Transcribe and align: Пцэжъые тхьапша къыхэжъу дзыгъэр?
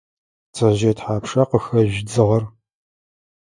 Пцэжъые 0.49 0.93
тхьапша 0.97 1.43
къыхэжъу 1.49 2.05
дзыгъэр? 2.07 2.43